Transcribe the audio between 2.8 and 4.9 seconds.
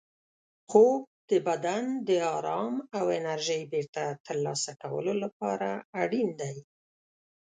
او انرژۍ بېرته ترلاسه